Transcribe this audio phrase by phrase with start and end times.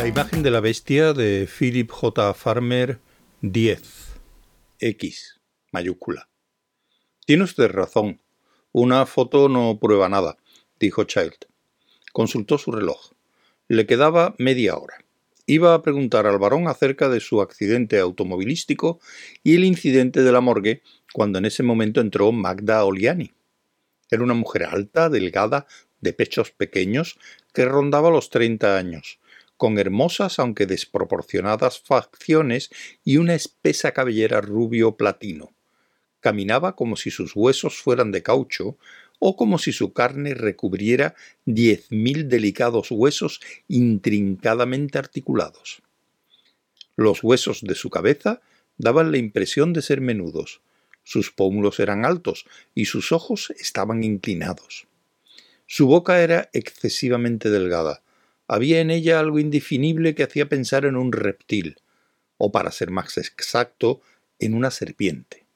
[0.00, 2.32] La imagen de la bestia de Philip J.
[2.32, 2.98] Farmer
[3.42, 3.82] 10.
[4.78, 5.38] X,
[5.72, 6.26] mayúscula.
[7.26, 8.18] Tiene usted razón.
[8.72, 10.38] Una foto no prueba nada,
[10.78, 11.36] dijo Child.
[12.14, 13.10] Consultó su reloj.
[13.68, 15.04] Le quedaba media hora.
[15.44, 19.00] Iba a preguntar al varón acerca de su accidente automovilístico
[19.42, 20.80] y el incidente de la morgue
[21.12, 23.34] cuando en ese momento entró Magda Oliani.
[24.10, 25.66] Era una mujer alta, delgada,
[26.00, 27.18] de pechos pequeños,
[27.52, 29.20] que rondaba los treinta años,
[29.60, 32.70] con hermosas aunque desproporcionadas facciones
[33.04, 35.52] y una espesa cabellera rubio platino.
[36.20, 38.78] Caminaba como si sus huesos fueran de caucho
[39.18, 45.82] o como si su carne recubriera diez mil delicados huesos intrincadamente articulados.
[46.96, 48.40] Los huesos de su cabeza
[48.78, 50.62] daban la impresión de ser menudos,
[51.04, 54.86] sus pómulos eran altos y sus ojos estaban inclinados.
[55.66, 58.02] Su boca era excesivamente delgada,
[58.52, 61.76] había en ella algo indefinible que hacía pensar en un reptil,
[62.36, 64.00] o para ser más exacto,
[64.40, 65.46] en una serpiente.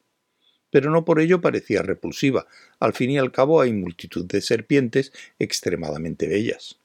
[0.71, 2.47] Pero no por ello parecía repulsiva,
[2.79, 6.79] al fin y al cabo hay multitud de serpientes extremadamente bellas.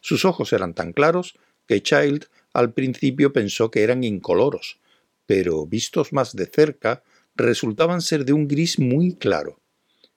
[0.00, 4.80] Sus ojos eran tan claros que Child al principio pensó que eran incoloros,
[5.26, 7.04] pero vistos más de cerca
[7.36, 9.60] resultaban ser de un gris muy claro.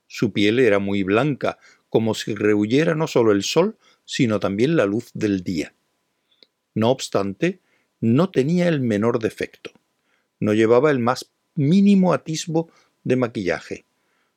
[0.08, 4.86] Su piel era muy blanca, como si rehuyera no solo el sol, sino también la
[4.86, 5.76] luz del día.
[6.74, 7.60] No obstante,
[8.00, 9.72] no tenía el menor defecto.
[10.40, 12.72] No llevaba el más mínimo atisbo
[13.04, 13.86] de maquillaje.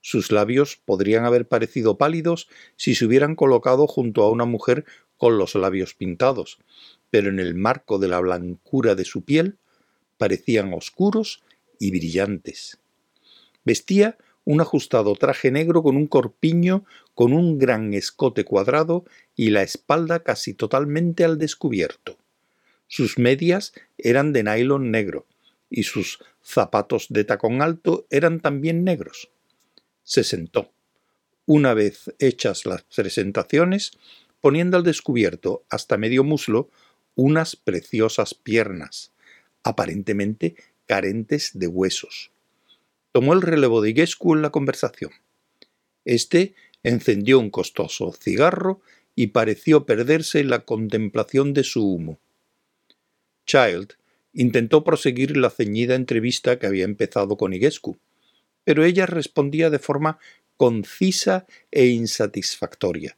[0.01, 5.39] Sus labios podrían haber parecido pálidos si se hubieran colocado junto a una mujer con
[5.39, 6.59] los labios pintados,
[7.11, 9.59] pero en el marco de la blancura de su piel
[10.19, 11.43] parecían oscuros
[11.79, 12.81] y brillantes.
[13.65, 19.05] Vestía un ajustado traje negro con un corpiño, con un gran escote cuadrado
[19.37, 22.17] y la espalda casi totalmente al descubierto.
[22.89, 25.27] Sus medias eran de nylon negro
[25.69, 29.31] y sus zapatos de tacón alto eran también negros.
[30.03, 30.73] Se sentó.
[31.47, 33.93] Una vez hechas las presentaciones,
[34.41, 36.71] poniendo al descubierto hasta medio muslo
[37.15, 39.13] unas preciosas piernas,
[39.63, 42.31] aparentemente carentes de huesos
[43.13, 45.11] tomó el relevo de Igescu en la conversación.
[46.05, 48.81] Este encendió un costoso cigarro
[49.15, 52.19] y pareció perderse en la contemplación de su humo.
[53.47, 53.95] Child
[54.33, 57.99] intentó proseguir la ceñida entrevista que había empezado con Igescu,
[58.65, 60.19] pero ella respondía de forma
[60.57, 63.17] concisa e insatisfactoria,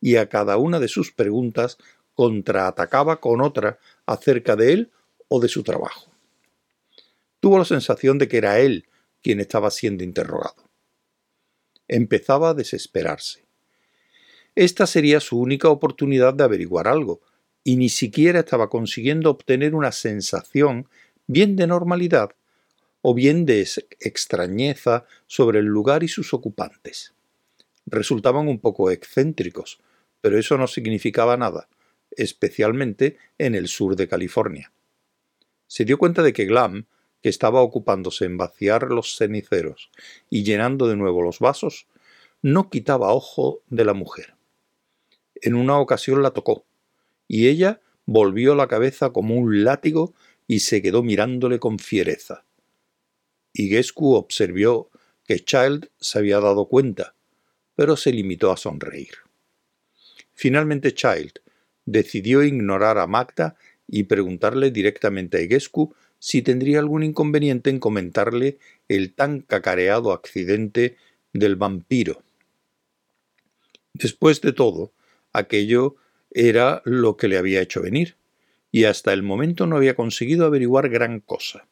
[0.00, 1.78] y a cada una de sus preguntas
[2.14, 4.90] contraatacaba con otra acerca de él
[5.28, 6.10] o de su trabajo.
[7.38, 8.84] Tuvo la sensación de que era él
[9.22, 10.70] quien estaba siendo interrogado.
[11.88, 13.44] Empezaba a desesperarse.
[14.54, 17.20] Esta sería su única oportunidad de averiguar algo,
[17.62, 20.88] y ni siquiera estaba consiguiendo obtener una sensación
[21.26, 22.30] bien de normalidad
[23.02, 23.66] o bien de
[24.00, 27.14] extrañeza sobre el lugar y sus ocupantes.
[27.86, 29.80] Resultaban un poco excéntricos,
[30.20, 31.68] pero eso no significaba nada,
[32.10, 34.72] especialmente en el sur de California.
[35.66, 36.86] Se dio cuenta de que Glam
[37.22, 39.90] que estaba ocupándose en vaciar los ceniceros
[40.30, 41.86] y llenando de nuevo los vasos,
[42.42, 44.34] no quitaba ojo de la mujer.
[45.36, 46.64] En una ocasión la tocó,
[47.28, 50.14] y ella volvió la cabeza como un látigo
[50.46, 52.44] y se quedó mirándole con fiereza.
[53.52, 54.90] Y Gescu observó
[55.24, 57.14] que Child se había dado cuenta,
[57.74, 59.14] pero se limitó a sonreír.
[60.32, 61.34] Finalmente Child
[61.84, 63.56] decidió ignorar a Magda
[63.86, 68.58] y preguntarle directamente a Igescu si tendría algún inconveniente en comentarle
[68.88, 70.96] el tan cacareado accidente
[71.32, 72.22] del vampiro.
[73.94, 74.92] Después de todo,
[75.32, 75.96] aquello
[76.30, 78.16] era lo que le había hecho venir,
[78.70, 81.66] y hasta el momento no había conseguido averiguar gran cosa.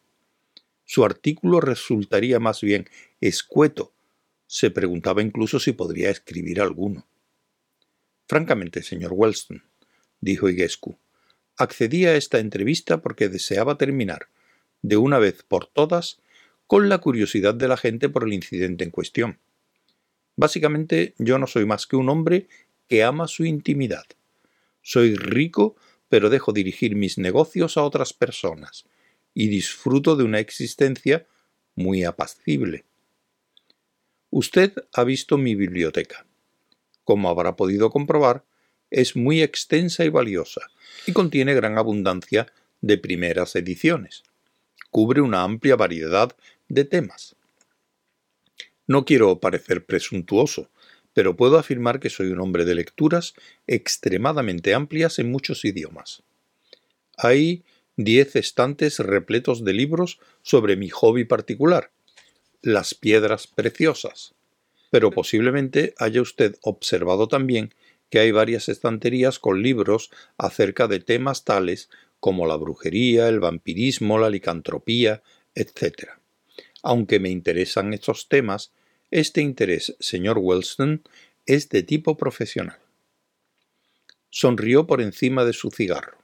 [0.85, 2.89] Su artículo resultaría más bien
[3.21, 3.93] escueto.
[4.47, 7.07] Se preguntaba incluso si podría escribir alguno.
[8.27, 9.63] Francamente, señor Wellston,
[10.21, 10.99] dijo Igescu,
[11.57, 14.29] accedí a esta entrevista porque deseaba terminar,
[14.83, 16.21] de una vez por todas
[16.67, 19.39] con la curiosidad de la gente por el incidente en cuestión.
[20.37, 22.47] Básicamente yo no soy más que un hombre
[22.89, 24.05] que ama su intimidad.
[24.83, 25.77] Soy rico,
[26.09, 28.85] pero dejo dirigir mis negocios a otras personas
[29.35, 31.27] y disfruto de una existencia
[31.75, 32.85] muy apacible.
[34.31, 36.27] Usted ha visto mi biblioteca.
[37.03, 38.45] Como habrá podido comprobar,
[38.91, 40.61] es muy extensa y valiosa
[41.07, 44.23] y contiene gran abundancia de primeras ediciones
[44.91, 46.35] cubre una amplia variedad
[46.69, 47.37] de temas.
[48.87, 50.71] No quiero parecer presuntuoso,
[51.13, 53.35] pero puedo afirmar que soy un hombre de lecturas
[53.67, 56.23] extremadamente amplias en muchos idiomas.
[57.17, 57.65] Hay
[57.97, 61.91] diez estantes repletos de libros sobre mi hobby particular,
[62.63, 64.35] las piedras preciosas.
[64.91, 67.75] Pero posiblemente haya usted observado también
[68.11, 74.19] que hay varias estanterías con libros acerca de temas tales como la brujería, el vampirismo,
[74.19, 75.23] la licantropía,
[75.55, 76.11] etc.
[76.83, 78.73] Aunque me interesan estos temas,
[79.11, 81.03] este interés, señor Wellston,
[81.47, 82.79] es de tipo profesional.
[84.31, 86.19] Sonrió por encima de su cigarro.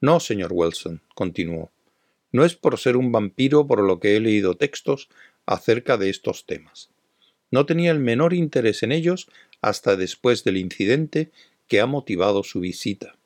[0.00, 1.70] No, señor Wilson, continuó.
[2.32, 5.08] No es por ser un vampiro por lo que he leído textos
[5.46, 6.90] acerca de estos temas.
[7.52, 9.28] No tenía el menor interés en ellos
[9.60, 11.30] hasta después del incidente
[11.68, 13.16] que ha motivado su visita.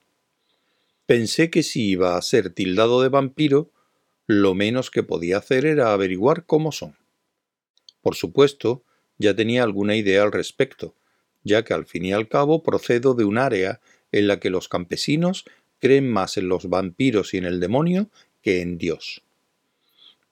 [1.06, 3.70] Pensé que si iba a ser tildado de vampiro,
[4.26, 6.96] lo menos que podía hacer era averiguar cómo son.
[8.02, 8.82] Por supuesto,
[9.16, 10.94] ya tenía alguna idea al respecto,
[11.44, 13.80] ya que al fin y al cabo procedo de un área
[14.10, 15.44] en la que los campesinos
[15.78, 18.10] creen más en los vampiros y en el demonio
[18.42, 19.22] que en Dios.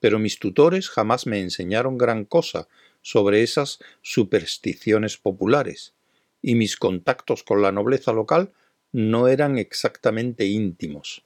[0.01, 2.67] Pero mis tutores jamás me enseñaron gran cosa
[3.01, 5.93] sobre esas supersticiones populares,
[6.41, 8.51] y mis contactos con la nobleza local
[8.95, 11.25] no eran exactamente íntimos.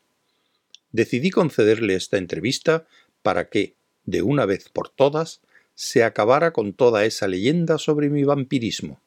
[0.92, 2.88] Decidí concederle esta entrevista
[3.22, 3.76] para que,
[4.06, 5.42] de una vez por todas,
[5.76, 9.00] se acabara con toda esa leyenda sobre mi vampirismo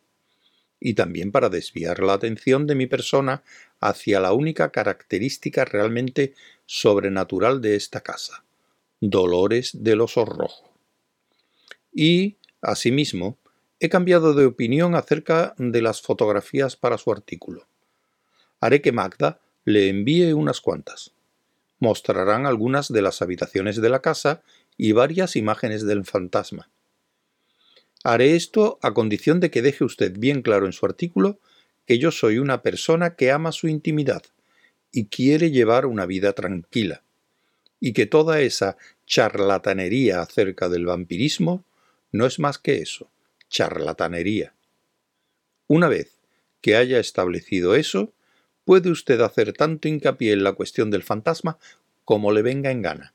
[0.78, 3.42] y también para desviar la atención de mi persona
[3.80, 8.44] hacia la única característica realmente sobrenatural de esta casa,
[9.00, 10.72] Dolores del Oso Rojo.
[11.92, 13.38] Y, asimismo,
[13.80, 17.66] he cambiado de opinión acerca de las fotografías para su artículo.
[18.62, 21.10] Haré que Magda le envíe unas cuantas.
[21.80, 24.40] Mostrarán algunas de las habitaciones de la casa
[24.76, 26.70] y varias imágenes del fantasma.
[28.04, 31.40] Haré esto a condición de que deje usted bien claro en su artículo
[31.86, 34.22] que yo soy una persona que ama su intimidad
[34.92, 37.02] y quiere llevar una vida tranquila,
[37.80, 38.76] y que toda esa
[39.06, 41.64] charlatanería acerca del vampirismo
[42.12, 43.10] no es más que eso,
[43.48, 44.54] charlatanería.
[45.66, 46.20] Una vez
[46.60, 48.12] que haya establecido eso,
[48.64, 51.58] puede usted hacer tanto hincapié en la cuestión del fantasma
[52.04, 53.14] como le venga en gana.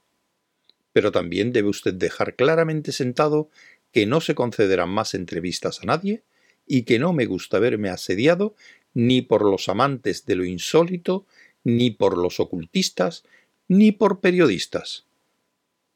[0.93, 3.49] Pero también debe usted dejar claramente sentado
[3.91, 6.23] que no se concederán más entrevistas a nadie
[6.65, 8.55] y que no me gusta verme asediado
[8.93, 11.25] ni por los amantes de lo insólito,
[11.63, 13.23] ni por los ocultistas,
[13.67, 15.05] ni por periodistas.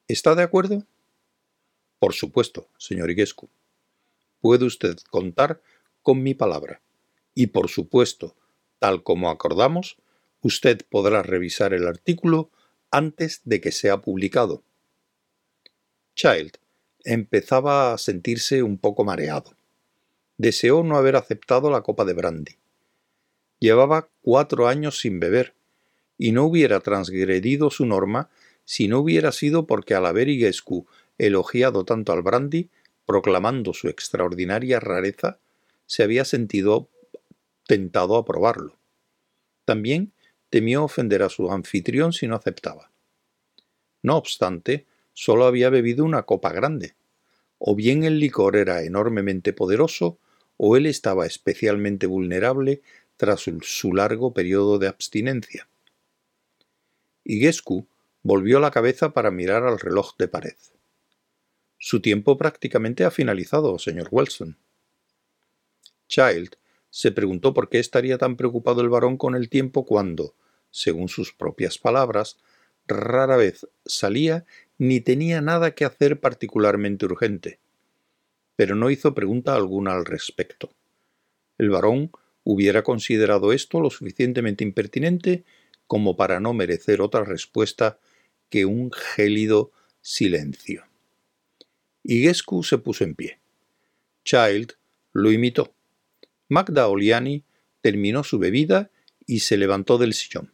[0.08, 0.86] ¿Está de acuerdo?
[2.00, 3.50] Por supuesto, señor Iguescu.
[4.40, 5.62] Puede usted contar
[6.02, 6.82] con mi palabra.
[7.34, 8.36] Y por supuesto,
[8.82, 9.98] tal como acordamos,
[10.42, 12.50] usted podrá revisar el artículo
[12.90, 14.64] antes de que sea publicado.
[16.16, 16.58] Child
[17.04, 19.56] empezaba a sentirse un poco mareado.
[20.38, 22.58] Deseó no haber aceptado la copa de brandy.
[23.60, 25.54] Llevaba cuatro años sin beber,
[26.18, 28.32] y no hubiera transgredido su norma
[28.66, 30.88] si no hubiera sido porque al haber Iguescu
[31.20, 32.72] elogiado tanto al brandy,
[33.06, 35.38] proclamando su extraordinaria rareza,
[35.86, 36.90] se había sentido
[37.72, 38.78] tentado a probarlo.
[39.64, 40.12] También
[40.50, 42.92] temió ofender a su anfitrión si no aceptaba.
[44.04, 46.96] No obstante, solo había bebido una copa grande.
[47.60, 50.20] O bien el licor era enormemente poderoso,
[50.58, 52.82] o él estaba especialmente vulnerable
[53.16, 55.70] tras su largo periodo de abstinencia.
[57.24, 57.88] Iguescu
[58.22, 60.58] volvió la cabeza para mirar al reloj de pared.
[61.78, 64.58] Su tiempo prácticamente ha finalizado, señor Wilson.
[66.10, 66.58] Child
[66.92, 70.36] se preguntó por qué estaría tan preocupado el varón con el tiempo cuando,
[70.70, 72.38] según sus propias palabras,
[72.86, 74.46] rara vez salía
[74.78, 77.60] ni tenía nada que hacer particularmente urgente.
[78.58, 80.70] Pero no hizo pregunta alguna al respecto.
[81.58, 82.12] El varón
[82.44, 85.46] hubiera considerado esto lo suficientemente impertinente
[85.88, 88.00] como para no merecer otra respuesta
[88.50, 89.72] que un gélido
[90.02, 90.84] silencio.
[92.04, 93.40] Iguescu se puso en pie.
[94.26, 94.74] Child
[95.14, 95.74] lo imitó.
[96.52, 97.46] Magda Oliani
[97.80, 98.92] terminó su bebida
[99.26, 100.52] y se levantó del sillón.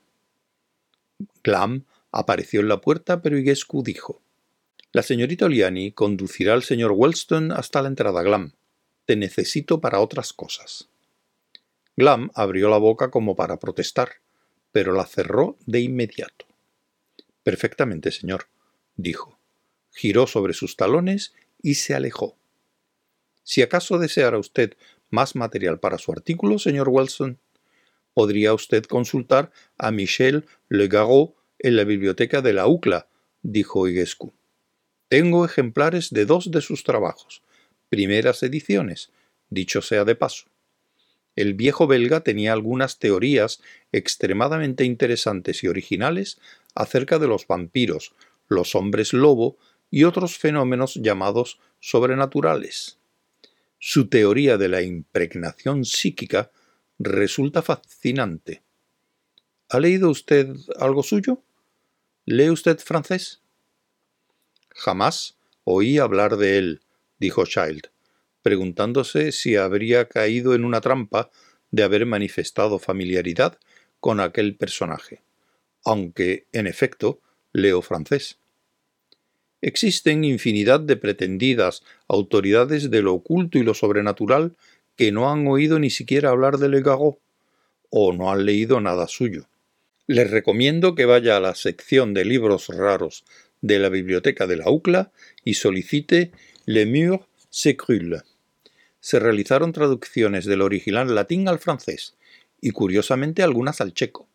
[1.43, 4.21] Glam apareció en la puerta, pero Iguescu dijo
[4.91, 8.53] La señorita Oliani conducirá al señor Wellston hasta la entrada, Glam.
[9.05, 10.87] Te necesito para otras cosas.
[11.95, 14.17] Glam abrió la boca como para protestar,
[14.71, 16.45] pero la cerró de inmediato.
[17.41, 18.49] Perfectamente, señor,
[18.97, 19.39] dijo.
[19.95, 22.37] Giró sobre sus talones y se alejó.
[23.41, 24.75] Si acaso deseara usted
[25.09, 27.39] más material para su artículo, señor Wilson,
[28.13, 33.07] podría usted consultar a Michel Legault en la biblioteca de la UCLA,
[33.41, 34.33] dijo Iguescu.
[35.07, 37.43] Tengo ejemplares de dos de sus trabajos,
[37.89, 39.11] primeras ediciones,
[39.49, 40.45] dicho sea de paso.
[41.35, 43.61] el viejo belga tenía algunas teorías
[43.91, 46.39] extremadamente interesantes y originales
[46.73, 48.15] acerca de los vampiros,
[48.47, 49.57] los hombres lobo
[49.91, 52.97] y otros fenómenos llamados sobrenaturales.
[53.79, 56.51] Su teoría de la impregnación psíquica
[56.97, 58.63] resulta fascinante.
[59.69, 61.43] ¿Ha leído usted algo suyo?
[62.25, 63.41] ¿Lee usted francés?
[64.69, 66.81] Jamás oí hablar de él,
[67.19, 67.89] dijo Child,
[68.41, 71.29] preguntándose si habría caído en una trampa
[71.69, 73.59] de haber manifestado familiaridad
[73.99, 75.21] con aquel personaje,
[75.83, 77.19] aunque, en efecto,
[77.51, 78.39] leo francés.
[79.61, 84.55] Existen infinidad de pretendidas autoridades de lo oculto y lo sobrenatural
[84.95, 86.83] que no han oído ni siquiera hablar de Le
[87.89, 89.47] o no han leído nada suyo.
[90.05, 93.25] Les recomiendo que vaya a la sección de libros raros
[93.61, 95.11] de la biblioteca de la UCLA
[95.43, 96.31] y solicite
[96.65, 98.21] Le Mur Secrule.
[98.99, 102.15] Se realizaron traducciones del original latín al francés
[102.61, 104.27] y curiosamente algunas al checo,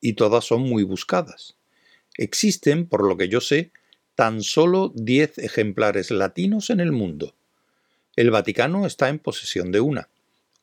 [0.00, 1.56] y todas son muy buscadas.
[2.16, 3.70] Existen, por lo que yo sé,
[4.20, 7.34] tan solo 10 ejemplares latinos en el mundo.
[8.16, 10.10] El Vaticano está en posesión de una.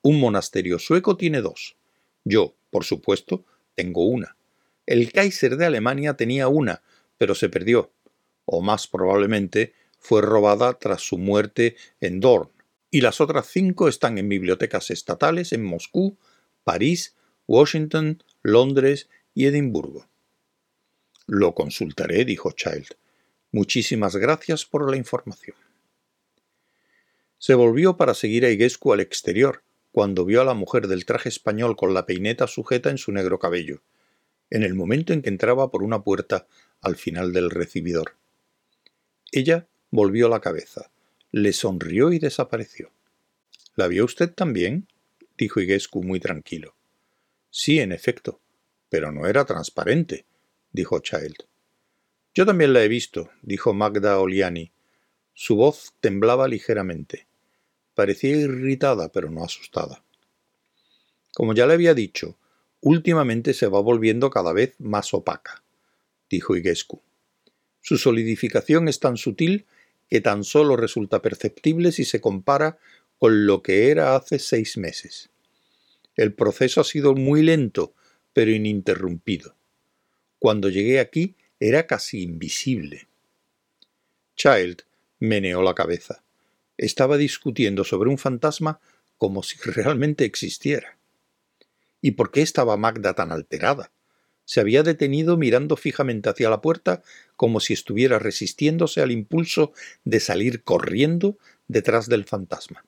[0.03, 1.75] Un monasterio sueco tiene dos.
[2.23, 4.37] Yo, por supuesto, tengo una.
[4.85, 6.83] El Kaiser de Alemania tenía una,
[7.17, 7.89] pero se perdió,
[8.45, 12.51] o más probablemente fue robada tras su muerte en Dorn,
[12.91, 16.15] y las otras cinco están en bibliotecas estatales en Moscú,
[16.63, 17.15] París,
[17.47, 20.07] Washington, Londres y Edimburgo.
[21.25, 22.89] Lo consultaré, dijo Child.
[23.51, 25.55] Muchísimas gracias por la información.
[27.37, 31.29] Se volvió para seguir a Iguescu al exterior, cuando vio a la mujer del traje
[31.29, 33.81] español con la peineta sujeta en su negro cabello,
[34.49, 36.47] en el momento en que entraba por una puerta
[36.81, 38.15] al final del recibidor.
[39.31, 40.91] Ella volvió la cabeza,
[41.31, 42.91] le sonrió y desapareció.
[43.75, 44.87] ¿La vio usted también?
[45.37, 46.75] dijo Iguescu muy tranquilo.
[47.49, 48.41] Sí, en efecto,
[48.89, 50.25] pero no era transparente,
[50.71, 51.45] dijo Child.
[52.37, 54.71] Yo también la he visto, dijo Magda Oliani.
[55.33, 57.25] Su voz temblaba ligeramente.
[57.95, 60.03] Parecía irritada, pero no asustada.
[61.33, 62.37] Como ya le había dicho,
[62.79, 65.63] últimamente se va volviendo cada vez más opaca,
[66.29, 67.01] dijo Iguescu.
[67.81, 69.65] Su solidificación es tan sutil
[70.07, 72.77] que tan solo resulta perceptible si se compara
[73.17, 75.31] con lo que era hace seis meses.
[76.15, 77.95] El proceso ha sido muy lento,
[78.31, 79.55] pero ininterrumpido.
[80.37, 83.07] Cuando llegué aquí era casi invisible.
[84.35, 84.83] Child
[85.19, 86.23] meneó la cabeza.
[86.77, 88.79] Estaba discutiendo sobre un fantasma
[89.17, 90.97] como si realmente existiera.
[92.01, 93.91] ¿Y por qué estaba Magda tan alterada?
[94.45, 97.01] Se había detenido mirando fijamente hacia la puerta
[97.35, 99.73] como si estuviera resistiéndose al impulso
[100.05, 101.37] de salir corriendo
[101.67, 102.85] detrás del fantasma.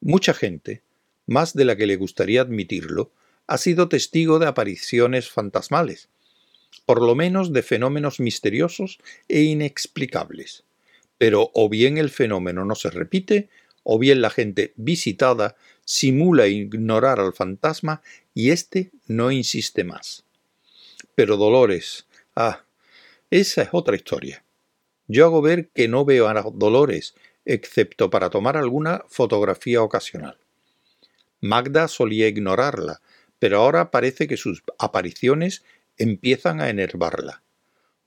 [0.00, 0.82] Mucha gente,
[1.26, 3.10] más de la que le gustaría admitirlo,
[3.46, 6.08] ha sido testigo de apariciones fantasmales,
[6.86, 8.98] por lo menos de fenómenos misteriosos
[9.28, 10.64] e inexplicables.
[11.18, 13.48] Pero o bien el fenómeno no se repite,
[13.82, 18.02] o bien la gente visitada simula ignorar al fantasma
[18.34, 20.24] y éste no insiste más.
[21.14, 22.64] Pero Dolores, ah,
[23.30, 24.44] esa es otra historia.
[25.08, 27.14] Yo hago ver que no veo a Dolores,
[27.44, 30.38] excepto para tomar alguna fotografía ocasional.
[31.40, 33.00] Magda solía ignorarla,
[33.38, 35.64] pero ahora parece que sus apariciones
[35.96, 37.42] empiezan a enervarla.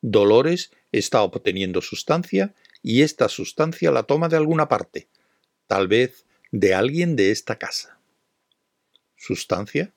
[0.01, 5.07] Dolores está obteniendo sustancia y esta sustancia la toma de alguna parte,
[5.67, 7.97] tal vez de alguien de esta casa.
[9.15, 9.93] ¿Sustancia?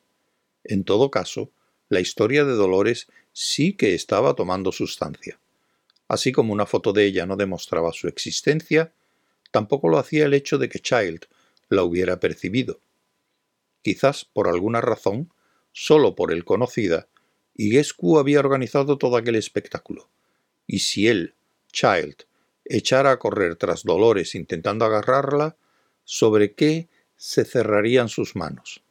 [0.64, 1.50] En todo caso,
[1.88, 5.38] la historia de Dolores sí que estaba tomando sustancia.
[6.08, 8.92] Así como una foto de ella no demostraba su existencia,
[9.50, 11.26] tampoco lo hacía el hecho de que Child
[11.68, 12.80] la hubiera percibido.
[13.82, 15.32] Quizás por alguna razón,
[15.72, 17.08] solo por el conocida,
[17.58, 20.08] Iguescu había organizado todo aquel espectáculo.
[20.68, 21.34] Y si él,
[21.72, 22.14] Child,
[22.64, 25.56] echara a correr tras Dolores intentando agarrarla,
[26.04, 28.84] ¿sobre qué se cerrarían sus manos?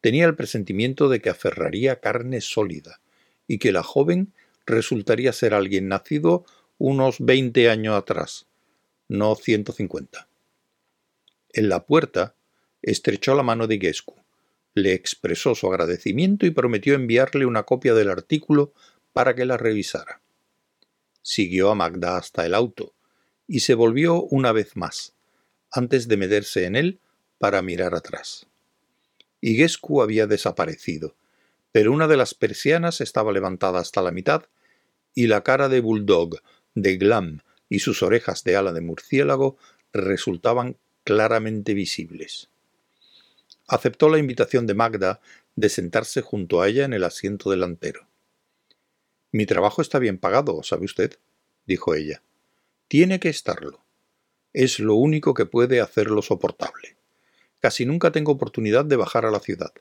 [0.00, 3.00] Tenía el presentimiento de que aferraría carne sólida
[3.48, 4.32] y que la joven
[4.64, 6.44] resultaría ser alguien nacido
[6.78, 8.46] unos veinte años atrás,
[9.08, 10.28] no ciento cincuenta.
[11.52, 12.36] En la puerta
[12.80, 14.21] estrechó la mano de Iguescu
[14.74, 18.72] le expresó su agradecimiento y prometió enviarle una copia del artículo
[19.12, 20.20] para que la revisara.
[21.22, 22.94] Siguió a Magda hasta el auto
[23.46, 25.14] y se volvió una vez más,
[25.70, 27.00] antes de meterse en él
[27.38, 28.46] para mirar atrás.
[29.40, 31.16] Iguescu había desaparecido,
[31.72, 34.44] pero una de las persianas estaba levantada hasta la mitad
[35.14, 36.40] y la cara de bulldog,
[36.74, 39.56] de glam y sus orejas de ala de murciélago
[39.92, 42.51] resultaban claramente visibles.
[43.68, 45.20] Aceptó la invitación de Magda
[45.56, 48.08] de sentarse junto a ella en el asiento delantero.
[49.30, 51.18] Mi trabajo está bien pagado, ¿sabe usted?
[51.66, 52.22] dijo ella.
[52.88, 53.84] Tiene que estarlo.
[54.52, 56.96] Es lo único que puede hacerlo soportable.
[57.60, 59.72] Casi nunca tengo oportunidad de bajar a la ciudad,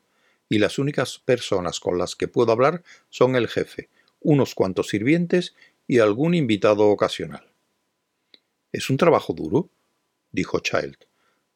[0.47, 3.89] y las únicas personas con las que puedo hablar son el jefe,
[4.21, 5.55] unos cuantos sirvientes
[5.87, 7.51] y algún invitado ocasional.
[8.71, 9.69] ¿Es un trabajo duro?
[10.31, 10.97] dijo Child,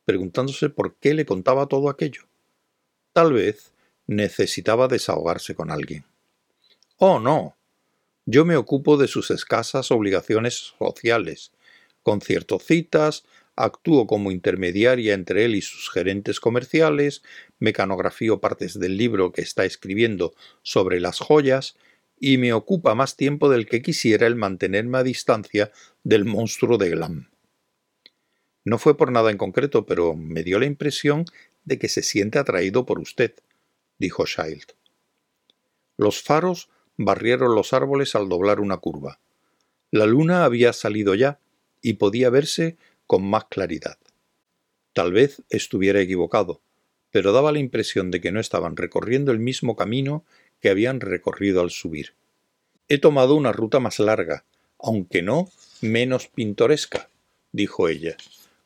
[0.05, 2.23] preguntándose por qué le contaba todo aquello.
[3.13, 3.73] Tal vez
[4.07, 6.05] necesitaba desahogarse con alguien.
[6.97, 7.55] Oh, no.
[8.25, 11.51] Yo me ocupo de sus escasas obligaciones sociales,
[12.03, 17.23] concierto citas, actúo como intermediaria entre él y sus gerentes comerciales,
[17.59, 21.77] mecanografío partes del libro que está escribiendo sobre las joyas,
[22.19, 25.71] y me ocupa más tiempo del que quisiera el mantenerme a distancia
[26.03, 27.29] del monstruo de Glam.
[28.65, 31.25] No fue por nada en concreto, pero me dio la impresión
[31.63, 33.35] de que se siente atraído por usted,
[33.99, 34.73] dijo Child.
[35.97, 39.19] Los faros barrieron los árboles al doblar una curva.
[39.91, 41.39] La luna había salido ya
[41.81, 43.97] y podía verse con más claridad.
[44.93, 46.61] Tal vez estuviera equivocado,
[47.11, 50.25] pero daba la impresión de que no estaban recorriendo el mismo camino
[50.59, 52.13] que habían recorrido al subir.
[52.87, 54.45] He tomado una ruta más larga,
[54.79, 55.49] aunque no
[55.81, 57.09] menos pintoresca,
[57.51, 58.17] dijo ella,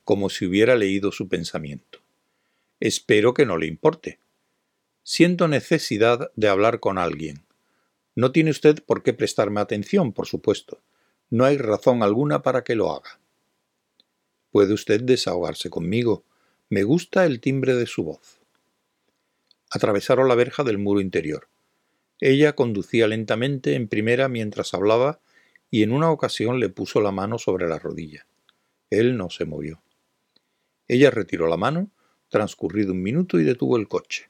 [0.09, 1.99] como si hubiera leído su pensamiento.
[2.79, 4.17] Espero que no le importe.
[5.03, 7.43] Siento necesidad de hablar con alguien.
[8.15, 10.81] No tiene usted por qué prestarme atención, por supuesto.
[11.29, 13.19] No hay razón alguna para que lo haga.
[14.49, 16.23] Puede usted desahogarse conmigo.
[16.69, 18.39] Me gusta el timbre de su voz.
[19.69, 21.49] Atravesaron la verja del muro interior.
[22.19, 25.19] Ella conducía lentamente en primera mientras hablaba
[25.69, 28.25] y en una ocasión le puso la mano sobre la rodilla.
[28.89, 29.83] Él no se movió.
[30.89, 31.89] Ella retiró la mano,
[32.27, 34.29] transcurrido un minuto y detuvo el coche.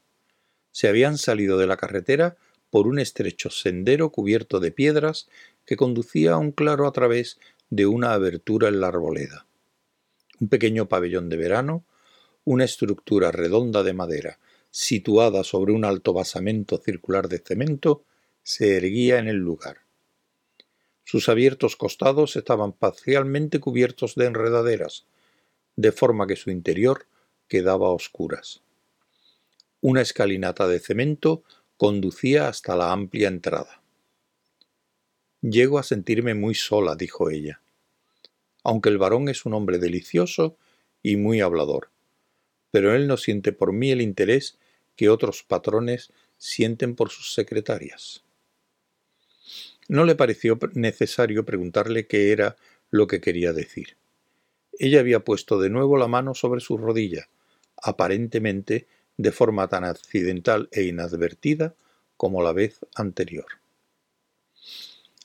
[0.71, 2.37] Se habían salido de la carretera
[2.69, 5.27] por un estrecho sendero cubierto de piedras
[5.65, 7.39] que conducía a un claro a través
[7.71, 9.47] de una abertura en la arboleda.
[10.39, 11.83] Un pequeño pabellón de verano,
[12.43, 14.39] una estructura redonda de madera
[14.71, 18.03] situada sobre un alto basamento circular de cemento,
[18.43, 19.79] se erguía en el lugar.
[21.03, 25.05] Sus abiertos costados estaban parcialmente cubiertos de enredaderas,
[25.79, 27.07] de forma que su interior
[27.47, 28.61] quedaba a oscuras.
[29.81, 31.43] Una escalinata de cemento
[31.77, 33.81] conducía hasta la amplia entrada.
[35.41, 37.61] Llego a sentirme muy sola, dijo ella,
[38.63, 40.57] aunque el varón es un hombre delicioso
[41.01, 41.89] y muy hablador
[42.71, 44.57] pero él no siente por mí el interés
[44.95, 48.23] que otros patrones sienten por sus secretarias.
[49.87, 52.55] No le pareció necesario preguntarle qué era
[52.91, 53.97] lo que quería decir.
[54.79, 57.27] Ella había puesto de nuevo la mano sobre su rodilla,
[57.75, 58.87] aparentemente
[59.17, 61.75] de forma tan accidental e inadvertida
[62.15, 63.45] como la vez anterior.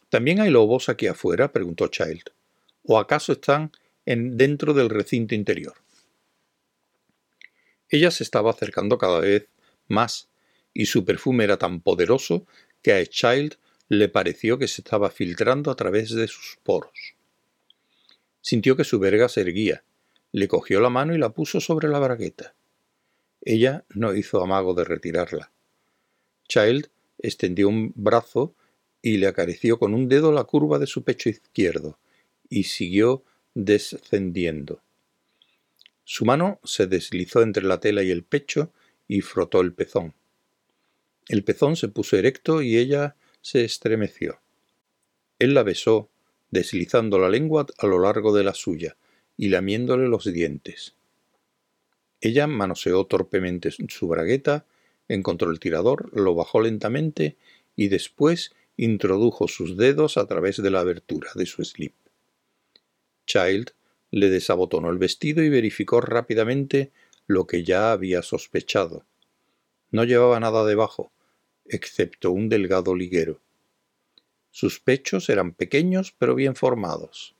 [0.08, 1.52] ¿También hay lobos aquí afuera?
[1.52, 2.30] preguntó Child.
[2.82, 3.70] ¿O acaso están
[4.06, 5.74] en, dentro del recinto interior?
[7.88, 9.46] Ella se estaba acercando cada vez
[9.86, 10.28] más,
[10.72, 12.46] y su perfume era tan poderoso
[12.82, 13.56] que a Child
[13.88, 17.13] le pareció que se estaba filtrando a través de sus poros.
[18.44, 19.84] Sintió que su verga se erguía,
[20.30, 22.54] le cogió la mano y la puso sobre la bragueta.
[23.40, 25.50] Ella no hizo amago de retirarla.
[26.46, 28.54] Child extendió un brazo
[29.00, 31.98] y le acarició con un dedo la curva de su pecho izquierdo,
[32.50, 34.82] y siguió descendiendo.
[36.04, 38.74] Su mano se deslizó entre la tela y el pecho
[39.08, 40.12] y frotó el pezón.
[41.28, 44.38] El pezón se puso erecto y ella se estremeció.
[45.38, 46.10] Él la besó,
[46.54, 48.96] deslizando la lengua a lo largo de la suya
[49.36, 50.94] y lamiéndole los dientes.
[52.20, 54.64] Ella manoseó torpemente su bragueta,
[55.08, 57.36] encontró el tirador, lo bajó lentamente
[57.74, 61.94] y después introdujo sus dedos a través de la abertura de su slip.
[63.26, 63.72] Child
[64.12, 66.92] le desabotonó el vestido y verificó rápidamente
[67.26, 69.04] lo que ya había sospechado.
[69.90, 71.10] No llevaba nada debajo,
[71.66, 73.40] excepto un delgado liguero.
[74.54, 77.34] Sus pechos eran pequeños pero bien formados.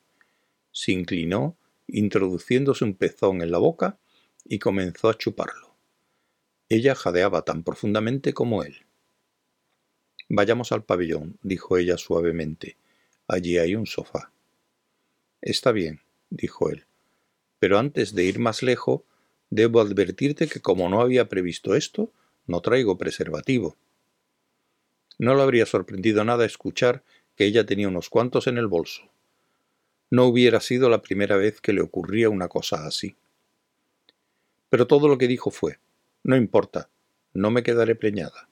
[0.73, 4.01] Se inclinó, introduciéndose un pezón en la boca,
[4.45, 5.77] y comenzó a chuparlo.
[6.69, 8.85] Ella jadeaba tan profundamente como él.
[10.29, 12.79] Vayamos al pabellón, dijo ella suavemente.
[13.29, 14.33] Allí hay un sofá.
[15.41, 16.01] Está bien,
[16.31, 16.85] dijo él.
[17.61, 19.03] Pero antes de ir más lejos,
[19.51, 22.13] debo advertirte que como no había previsto esto,
[22.49, 23.77] no traigo preservativo.
[25.19, 27.03] No le habría sorprendido nada escuchar
[27.37, 29.03] que ella tenía unos cuantos en el bolso.
[30.11, 33.17] No hubiera sido la primera vez que le ocurría una cosa así.
[34.71, 35.79] Pero todo lo que dijo fue
[36.23, 36.89] No importa,
[37.33, 38.49] no me quedaré preñada.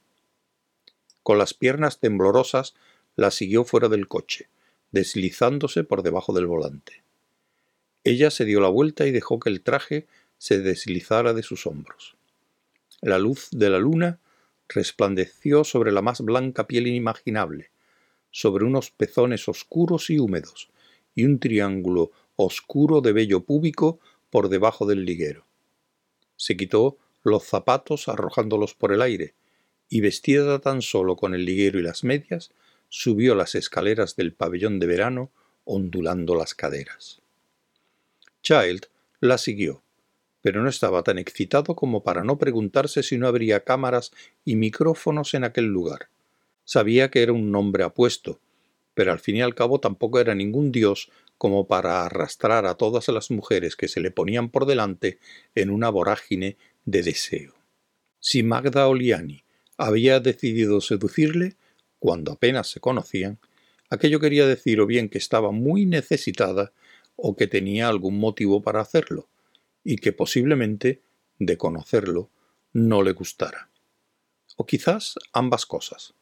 [1.23, 2.75] Con las piernas temblorosas
[3.17, 4.49] la siguió fuera del coche,
[4.91, 7.03] deslizándose por debajo del volante.
[8.05, 10.07] Ella se dio la vuelta y dejó que el traje
[10.39, 12.17] se deslizara de sus hombros.
[13.01, 14.19] La luz de la luna
[14.75, 17.71] resplandeció sobre la más blanca piel inimaginable,
[18.31, 20.71] sobre unos pezones oscuros y húmedos,
[21.15, 25.45] y un triángulo oscuro de vello púbico por debajo del liguero.
[26.37, 29.35] Se quitó los zapatos arrojándolos por el aire,
[29.89, 32.51] y vestida tan solo con el liguero y las medias,
[32.89, 35.31] subió las escaleras del pabellón de verano
[35.65, 37.21] ondulando las caderas.
[38.43, 38.87] Child
[39.21, 39.83] la siguió,
[40.43, 44.13] pero no estaba tan excitado como para no preguntarse si no habría cámaras
[44.45, 46.09] y micrófonos en aquel lugar.
[46.65, 48.41] Sabía que era un nombre apuesto,
[48.95, 53.09] pero al fin y al cabo tampoco era ningún dios como para arrastrar a todas
[53.09, 55.19] las mujeres que se le ponían por delante
[55.55, 57.55] en una vorágine de deseo.
[58.21, 59.43] Si Magda Oliani
[59.77, 61.57] había decidido seducirle,
[61.99, 63.39] cuando apenas se conocían,
[63.91, 66.73] aquello quería decir o bien que estaba muy necesitada
[67.17, 69.29] o que tenía algún motivo para hacerlo,
[69.85, 71.03] y que posiblemente,
[71.39, 72.31] de conocerlo,
[72.73, 73.69] no le gustara.
[74.57, 76.15] O quizás ambas cosas.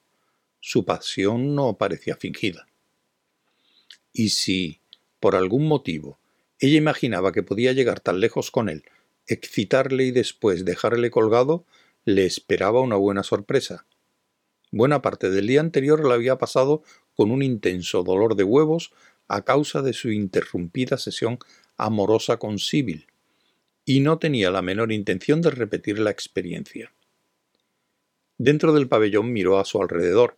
[0.61, 2.67] Su pasión no parecía fingida.
[4.13, 4.81] Y si,
[5.21, 6.19] por algún motivo,
[6.59, 8.85] ella imaginaba que podía llegar tan lejos con él,
[9.27, 11.65] excitarle y después dejarle colgado,
[12.05, 13.87] le esperaba una buena sorpresa.
[14.71, 16.83] Buena parte del día anterior la había pasado
[17.15, 18.93] con un intenso dolor de huevos
[19.29, 21.39] a causa de su interrumpida sesión
[21.77, 23.07] amorosa con Sibyl,
[23.91, 26.93] y no tenía la menor intención de repetir la experiencia.
[28.39, 30.37] Dentro del pabellón miró a su alrededor.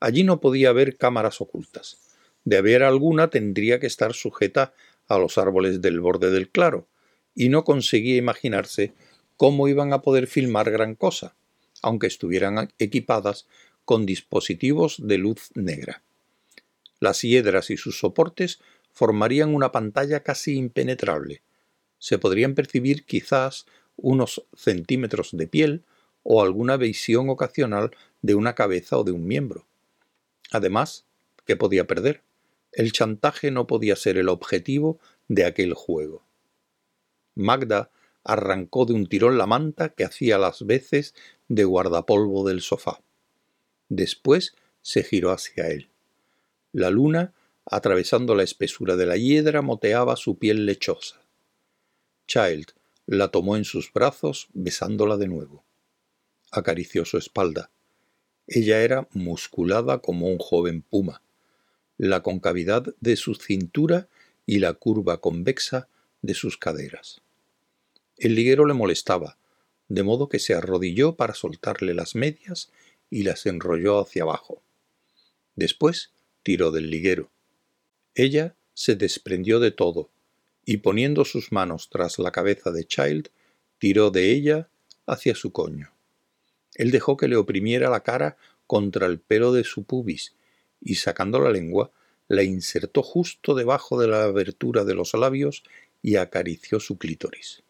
[0.00, 2.00] Allí no podía haber cámaras ocultas.
[2.42, 4.74] De haber alguna tendría que estar sujeta
[5.06, 6.88] a los árboles del borde del claro,
[7.32, 8.92] y no conseguía imaginarse
[9.36, 11.36] cómo iban a poder filmar gran cosa,
[11.82, 13.46] aunque estuvieran equipadas
[13.84, 16.02] con dispositivos de luz negra.
[16.98, 18.58] Las hiedras y sus soportes
[18.92, 21.42] formarían una pantalla casi impenetrable.
[22.00, 25.84] Se podrían percibir quizás unos centímetros de piel
[26.24, 29.66] o alguna visión ocasional de una cabeza o de un miembro.
[30.50, 31.04] Además,
[31.46, 32.22] ¿qué podía perder?
[32.72, 36.24] El chantaje no podía ser el objetivo de aquel juego.
[37.34, 37.90] Magda
[38.24, 41.14] arrancó de un tirón la manta que hacía las veces
[41.48, 43.00] de guardapolvo del sofá.
[43.88, 45.88] Después se giró hacia él.
[46.72, 47.32] La luna,
[47.64, 51.20] atravesando la espesura de la hiedra, moteaba su piel lechosa.
[52.30, 52.74] Child
[53.06, 55.64] la tomó en sus brazos, besándola de nuevo.
[56.52, 57.72] Acarició su espalda.
[58.46, 61.22] Ella era musculada como un joven puma.
[61.98, 64.08] La concavidad de su cintura
[64.46, 65.88] y la curva convexa
[66.22, 67.20] de sus caderas.
[68.16, 69.36] El liguero le molestaba,
[69.88, 72.70] de modo que se arrodilló para soltarle las medias
[73.10, 74.62] y las enrolló hacia abajo.
[75.56, 76.12] Después
[76.44, 77.28] tiró del liguero.
[78.14, 80.10] Ella se desprendió de todo
[80.64, 83.30] y poniendo sus manos tras la cabeza de Child,
[83.78, 84.68] tiró de ella
[85.06, 85.92] hacia su coño.
[86.74, 90.34] Él dejó que le oprimiera la cara contra el pelo de su pubis
[90.80, 91.90] y sacando la lengua,
[92.28, 95.64] la insertó justo debajo de la abertura de los labios
[96.02, 97.62] y acarició su clítoris.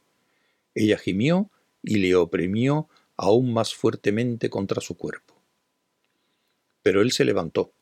[0.75, 1.51] Ella gimió
[1.83, 5.35] y le oprimió aún más fuertemente contra su cuerpo.
[6.83, 7.73] Pero él se levantó,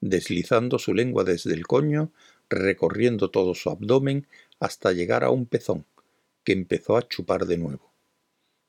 [0.00, 2.12] deslizando su lengua desde el coño,
[2.48, 4.26] recorriendo todo su abdomen
[4.64, 5.84] hasta llegar a un pezón,
[6.42, 7.92] que empezó a chupar de nuevo.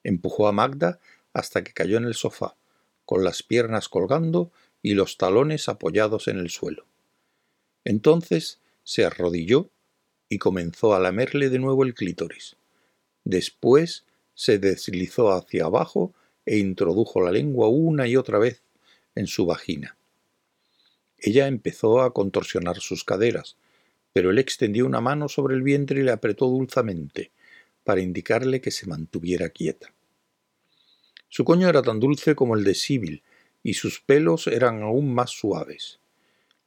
[0.03, 0.99] Empujó a Magda
[1.31, 2.57] hasta que cayó en el sofá,
[3.05, 6.85] con las piernas colgando y los talones apoyados en el suelo.
[7.85, 9.69] Entonces se arrodilló
[10.27, 12.57] y comenzó a lamerle de nuevo el clítoris.
[13.23, 14.03] Después
[14.33, 16.13] se deslizó hacia abajo
[16.45, 18.63] e introdujo la lengua una y otra vez
[19.15, 19.95] en su vagina.
[21.17, 23.55] Ella empezó a contorsionar sus caderas,
[24.15, 27.31] pero él extendió una mano sobre el vientre y le apretó dulcemente,
[27.83, 29.93] para indicarle que se mantuviera quieta.
[31.27, 33.23] Su coño era tan dulce como el de Sibyl,
[33.61, 35.99] y sus pelos eran aún más suaves.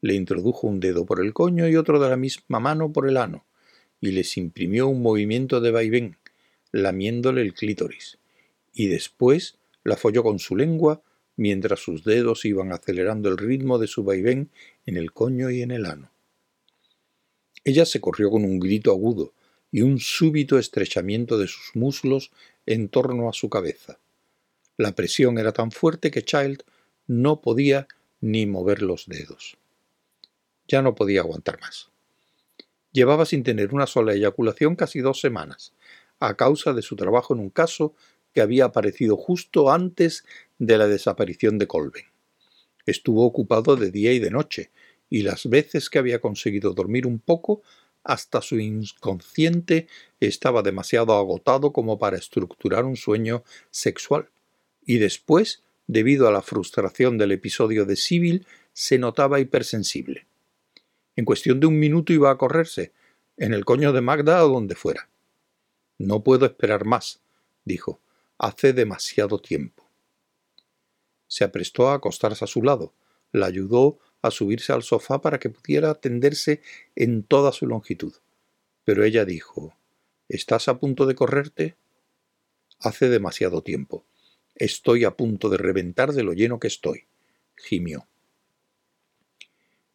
[0.03, 3.17] Le introdujo un dedo por el coño y otro de la misma mano por el
[3.17, 3.47] ano,
[3.99, 6.19] y les imprimió un movimiento de vaivén,
[6.71, 8.19] lamiéndole el clítoris,
[8.75, 11.01] y después la folló con su lengua
[11.37, 14.51] mientras sus dedos iban acelerando el ritmo de su vaivén
[14.85, 16.11] en el coño y en el ano.
[17.69, 19.35] Ella se corrió con un grito agudo
[19.71, 22.31] y un súbito estrechamiento de sus muslos
[22.65, 23.99] en torno a su cabeza.
[24.79, 26.63] La presión era tan fuerte que Child
[27.09, 27.87] no podía
[28.23, 29.59] ni mover los dedos.
[30.67, 31.91] Ya no podía aguantar más.
[32.93, 35.75] Llevaba sin tener una sola eyaculación casi dos semanas,
[36.21, 37.95] a causa de su trabajo en un caso
[38.33, 40.25] que había aparecido justo antes
[40.59, 42.07] de la desaparición de Colben.
[42.87, 44.71] Estuvo ocupado de día y de noche,
[45.11, 47.63] y las veces que había conseguido dormir un poco,
[48.05, 49.89] hasta su inconsciente
[50.21, 54.29] estaba demasiado agotado como para estructurar un sueño sexual.
[54.85, 60.27] Y después, debido a la frustración del episodio de Sibyl, se notaba hipersensible.
[61.17, 62.93] En cuestión de un minuto iba a correrse,
[63.37, 65.09] en el coño de Magda o donde fuera.
[65.99, 67.21] No puedo esperar más,
[67.65, 68.01] dijo.
[68.39, 69.85] Hace demasiado tiempo.
[71.27, 72.95] Se aprestó a acostarse a su lado,
[73.33, 76.61] la ayudó a subirse al sofá para que pudiera tenderse
[76.97, 78.15] en toda su longitud.
[78.85, 79.75] Pero ella dijo
[80.29, 81.77] ¿Estás a punto de correrte?
[82.81, 84.05] Hace demasiado tiempo.
[84.55, 87.05] Estoy a punto de reventar de lo lleno que estoy,
[87.57, 88.07] gimió.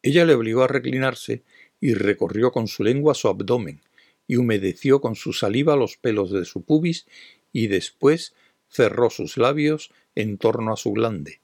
[0.02, 1.44] Ella le obligó a reclinarse
[1.80, 3.82] y recorrió con su lengua su abdomen,
[4.26, 7.06] y humedeció con su saliva los pelos de su pubis
[7.52, 8.34] y después
[8.68, 11.40] cerró sus labios en torno a su glande.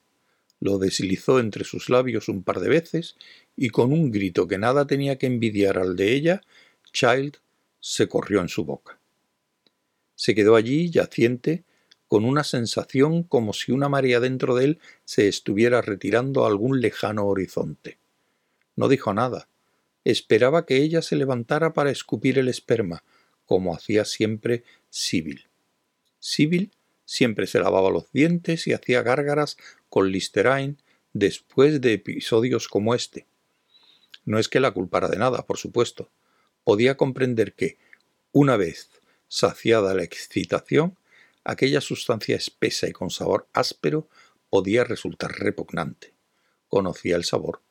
[0.61, 3.17] Lo deslizó entre sus labios un par de veces
[3.57, 6.41] y con un grito que nada tenía que envidiar al de ella,
[6.93, 7.37] Child
[7.79, 8.99] se corrió en su boca.
[10.15, 11.63] Se quedó allí, yaciente,
[12.07, 16.79] con una sensación como si una marea dentro de él se estuviera retirando a algún
[16.79, 17.97] lejano horizonte.
[18.75, 19.47] No dijo nada.
[20.03, 23.03] Esperaba que ella se levantara para escupir el esperma,
[23.45, 25.47] como hacía siempre Sibyl.
[26.19, 26.71] Sibyl
[27.05, 29.57] siempre se lavaba los dientes y hacía gárgaras
[29.91, 30.77] con Listerine
[31.11, 33.27] después de episodios como este.
[34.23, 36.09] No es que la culpara de nada, por supuesto.
[36.63, 37.77] Podía comprender que,
[38.31, 38.89] una vez
[39.27, 40.97] saciada la excitación,
[41.43, 44.07] aquella sustancia espesa y con sabor áspero
[44.49, 46.13] podía resultar repugnante.
[46.69, 47.61] Conocía el sabor.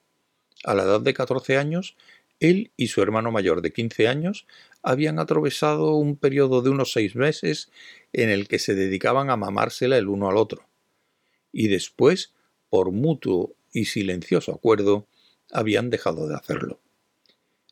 [0.64, 1.96] A la edad de catorce años
[2.38, 4.46] él y su hermano mayor de quince años
[4.82, 7.70] habían atravesado un periodo de unos seis meses
[8.12, 10.69] en el que se dedicaban a mamársela el uno al otro.
[11.52, 12.34] Y después,
[12.68, 15.08] por mutuo y silencioso acuerdo,
[15.50, 16.80] habían dejado de hacerlo.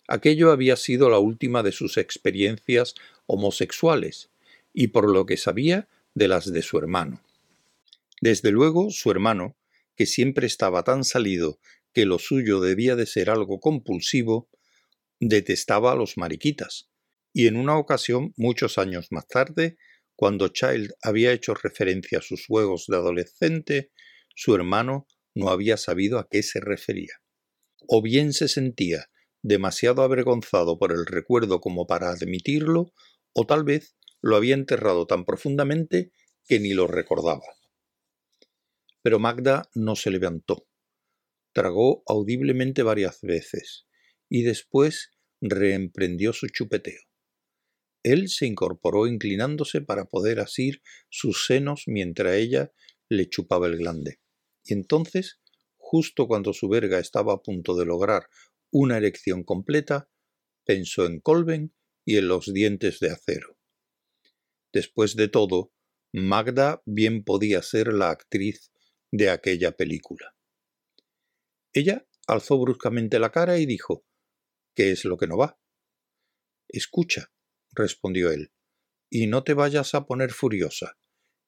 [0.06, 2.94] Aquello había sido la última de sus experiencias
[3.26, 4.30] homosexuales,
[4.72, 7.22] y por lo que sabía de las de su hermano.
[8.20, 9.56] Desde luego, su hermano,
[9.96, 11.58] que siempre estaba tan salido
[11.92, 14.48] que lo suyo debía de ser algo compulsivo,
[15.20, 16.88] detestaba a los mariquitas,
[17.32, 19.76] y en una ocasión, muchos años más tarde,
[20.18, 23.92] cuando Child había hecho referencia a sus juegos de adolescente,
[24.34, 27.22] su hermano no había sabido a qué se refería.
[27.86, 29.10] O bien se sentía
[29.42, 32.92] demasiado avergonzado por el recuerdo como para admitirlo,
[33.32, 36.10] o tal vez lo había enterrado tan profundamente
[36.48, 37.46] que ni lo recordaba.
[39.02, 40.66] Pero Magda no se levantó.
[41.52, 43.86] Tragó audiblemente varias veces
[44.28, 47.07] y después reemprendió su chupeteo.
[48.02, 52.72] Él se incorporó inclinándose para poder asir sus senos mientras ella
[53.08, 54.20] le chupaba el glande.
[54.64, 55.40] Y entonces,
[55.76, 58.28] justo cuando su verga estaba a punto de lograr
[58.70, 60.08] una erección completa,
[60.64, 63.58] pensó en Colben y en los dientes de acero.
[64.72, 65.72] Después de todo,
[66.12, 68.70] Magda bien podía ser la actriz
[69.10, 70.34] de aquella película.
[71.72, 74.04] Ella alzó bruscamente la cara y dijo
[74.74, 75.58] ¿Qué es lo que no va?
[76.68, 77.32] Escucha,
[77.72, 78.52] respondió él,
[79.10, 80.98] y no te vayas a poner furiosa,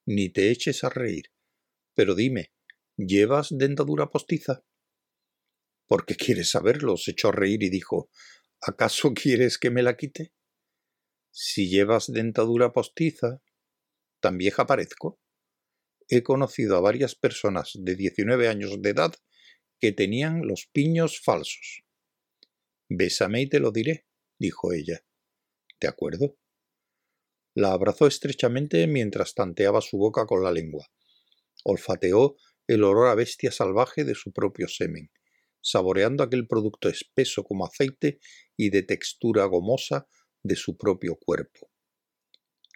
[0.05, 1.31] ni te eches a reír.
[1.95, 2.53] Pero dime,
[2.97, 4.63] ¿llevas dentadura postiza?
[5.87, 6.97] ¿Por qué quieres saberlo?
[6.97, 8.09] se echó a reír y dijo
[8.61, 10.33] ¿Acaso quieres que me la quite?
[11.31, 13.41] Si llevas dentadura postiza,
[14.19, 15.19] ¿tan vieja parezco?
[16.07, 19.13] He conocido a varias personas de diecinueve años de edad
[19.79, 21.83] que tenían los piños falsos.
[22.89, 24.05] Bésame y te lo diré,
[24.37, 25.05] dijo ella.
[25.81, 26.37] ¿De acuerdo?
[27.55, 30.85] La abrazó estrechamente mientras tanteaba su boca con la lengua.
[31.63, 35.11] Olfateó el olor a bestia salvaje de su propio semen,
[35.59, 38.19] saboreando aquel producto espeso como aceite
[38.55, 40.07] y de textura gomosa
[40.43, 41.71] de su propio cuerpo.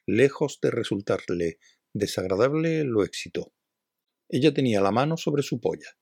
[0.07, 1.59] Lejos de resultarle
[1.93, 3.53] desagradable, lo excitó.
[4.29, 5.97] Ella tenía la mano sobre su polla,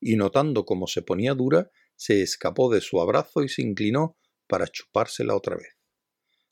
[0.00, 4.66] y notando cómo se ponía dura, se escapó de su abrazo y se inclinó para
[4.66, 5.75] chupársela otra vez.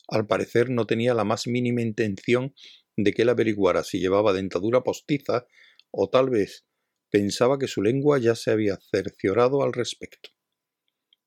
[0.09, 2.55] Al parecer no tenía la más mínima intención
[2.97, 5.47] de que él averiguara si llevaba dentadura postiza
[5.91, 6.67] o tal vez
[7.11, 10.31] pensaba que su lengua ya se había cerciorado al respecto.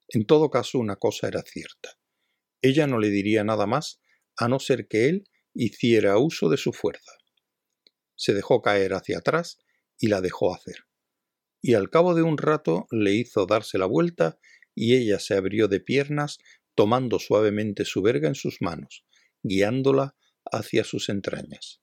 [0.10, 2.00] En todo caso, una cosa era cierta.
[2.62, 4.02] Ella no le diría nada más
[4.38, 7.12] a no ser que él hiciera uso de su fuerza.
[8.16, 9.60] Se dejó caer hacia atrás
[10.00, 10.88] y la dejó hacer
[11.62, 14.40] y al cabo de un rato le hizo darse la vuelta
[14.76, 16.38] y ella se abrió de piernas
[16.78, 19.04] tomando suavemente su verga en sus manos,
[19.42, 21.82] guiándola hacia sus entrañas.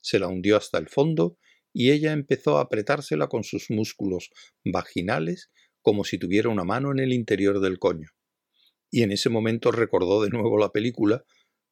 [0.00, 1.38] Se la hundió hasta el fondo
[1.72, 4.30] y ella empezó a apretársela con sus músculos
[4.64, 5.50] vaginales
[5.82, 8.10] como si tuviera una mano en el interior del coño.
[8.92, 11.24] Y en ese momento recordó de nuevo la película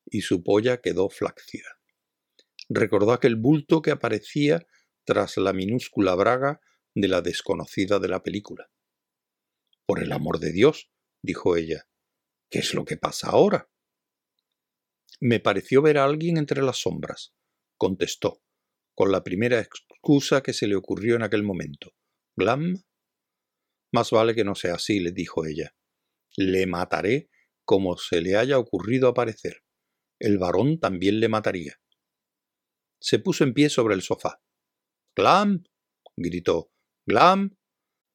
[0.04, 1.78] y su polla quedó flácida.
[2.68, 4.66] Recordó aquel bulto que aparecía
[5.04, 6.60] tras la minúscula braga
[6.96, 8.68] de la desconocida de la película.
[9.86, 10.90] Por el amor de Dios,
[11.22, 11.86] dijo ella,
[12.50, 13.68] ¿qué es lo que pasa ahora?
[15.20, 17.34] Me pareció ver a alguien entre las sombras,
[17.76, 18.42] contestó,
[18.94, 21.92] con la primera excusa que se le ocurrió en aquel momento.
[22.36, 22.82] ¿Glam?
[23.92, 25.74] Más vale que no sea así, le dijo ella.
[26.36, 27.30] Le mataré
[27.64, 29.62] como se le haya ocurrido aparecer.
[30.18, 31.80] El varón también le mataría.
[33.00, 34.40] Se puso en pie sobre el sofá.
[35.14, 35.64] Glam.
[36.16, 36.70] gritó.
[37.06, 37.56] Glam.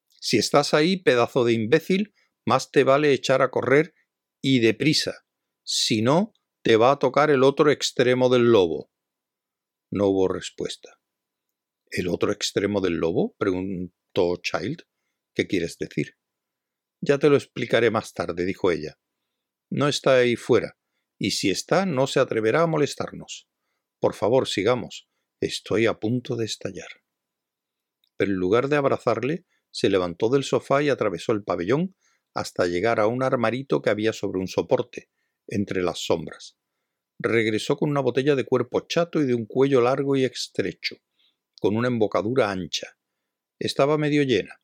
[0.08, 2.14] Si estás ahí, pedazo de imbécil,
[2.46, 3.94] más te vale echar a correr
[4.42, 5.24] y deprisa.
[5.62, 8.90] Si no, te va a tocar el otro extremo del lobo.
[9.90, 11.00] No hubo respuesta.
[11.90, 13.34] ¿El otro extremo del lobo?
[13.38, 14.82] preguntó Child.
[15.34, 16.16] ¿Qué quieres decir?
[17.00, 18.98] Ya te lo explicaré más tarde, dijo ella.
[19.70, 20.76] No está ahí fuera,
[21.18, 23.48] y si está, no se atreverá a molestarnos.
[24.00, 25.08] Por favor, sigamos.
[25.40, 26.88] Estoy a punto de estallar.
[28.16, 31.96] Pero en lugar de abrazarle, se levantó del sofá y atravesó el pabellón
[32.34, 35.10] hasta llegar a un armarito que había sobre un soporte,
[35.46, 36.56] entre las sombras.
[37.18, 40.96] Regresó con una botella de cuerpo chato y de un cuello largo y estrecho,
[41.60, 42.96] con una embocadura ancha.
[43.58, 44.60] Estaba medio llena.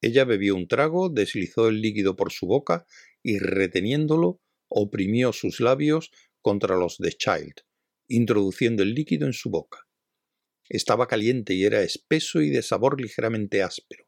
[0.00, 2.86] Ella bebió un trago, deslizó el líquido por su boca
[3.22, 6.10] y, reteniéndolo, oprimió sus labios
[6.40, 7.62] contra los de Child,
[8.08, 9.88] introduciendo el líquido en su boca.
[10.68, 14.04] Estaba caliente y era espeso y de sabor ligeramente áspero.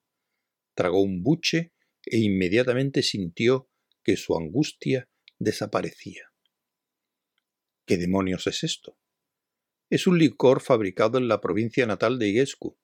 [0.74, 1.72] Tragó un buche
[2.11, 3.71] e inmediatamente sintió
[4.03, 6.33] que su angustia desaparecía.
[7.87, 8.99] ¿Qué demonios es esto?
[9.90, 12.79] Es un licor fabricado en la provincia natal de Iescu.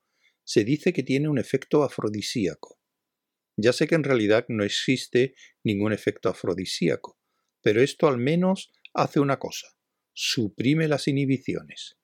[0.44, 2.80] Se dice que tiene un efecto afrodisíaco.
[3.56, 7.18] Ya sé que en realidad no existe ningún efecto afrodisíaco,
[7.62, 9.68] pero esto al menos hace una cosa,
[10.12, 11.98] suprime las inhibiciones,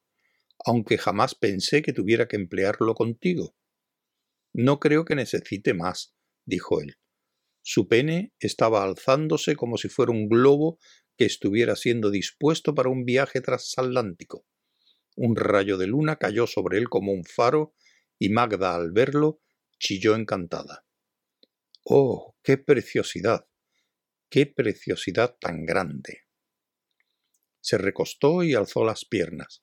[0.65, 3.57] aunque jamás pensé que tuviera que emplearlo contigo.
[4.53, 6.97] No creo que necesite más, dijo él.
[7.63, 10.79] Su pene estaba alzándose como si fuera un globo
[11.17, 14.47] que estuviera siendo dispuesto para un viaje transatlántico.
[15.17, 17.75] Un rayo de luna cayó sobre él como un faro
[18.19, 19.41] y Magda al verlo
[19.79, 20.87] chilló encantada.
[21.85, 23.47] ¡Oh, qué preciosidad!
[24.31, 26.27] ¡Qué preciosidad tan grande!
[27.61, 29.63] Se recostó y alzó las piernas.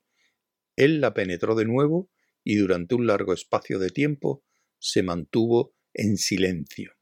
[0.75, 2.12] Él la penetró de nuevo
[2.43, 4.43] y durante un largo espacio de tiempo
[4.77, 6.96] se mantuvo en silencio.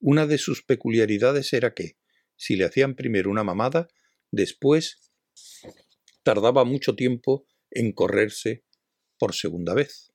[0.00, 1.96] Una de sus peculiaridades era que,
[2.36, 3.88] si le hacían primero una mamada,
[4.30, 5.12] después
[6.22, 8.64] tardaba mucho tiempo en correrse
[9.18, 10.12] por segunda vez.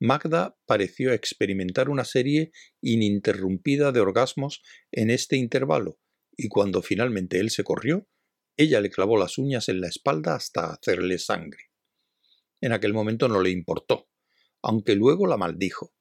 [0.00, 2.50] Magda pareció experimentar una serie
[2.80, 5.98] ininterrumpida de orgasmos en este intervalo,
[6.36, 8.08] y cuando finalmente él se corrió,
[8.56, 11.70] ella le clavó las uñas en la espalda hasta hacerle sangre.
[12.60, 14.08] En aquel momento no le importó,
[14.62, 15.93] aunque luego la maldijo.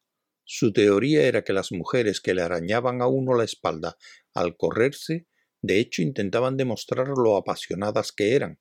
[0.46, 3.98] Su teoría era que las mujeres que le arañaban a uno la espalda
[4.34, 5.28] al correrse
[5.64, 8.60] de hecho, intentaban demostrar lo apasionadas que eran,